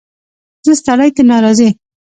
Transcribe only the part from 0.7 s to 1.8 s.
ستړى ته ناراضي.